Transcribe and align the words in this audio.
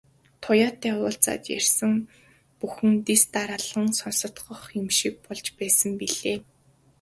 Туяатай 0.43 0.93
уулзаад 0.99 1.43
ярьсан 1.57 1.93
бүхэн 2.59 2.93
дэс 3.05 3.23
дараалан 3.33 3.89
сонстох 3.99 4.61
шиг 4.97 5.15
болж 5.25 5.45
байсан 5.59 5.91
билээ. 5.99 6.37